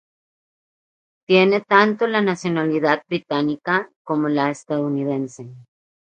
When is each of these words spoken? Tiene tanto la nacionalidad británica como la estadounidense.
Tiene 1.27 1.61
tanto 1.61 2.07
la 2.07 2.21
nacionalidad 2.23 3.03
británica 3.07 3.91
como 4.03 4.29
la 4.29 4.49
estadounidense. 4.49 5.53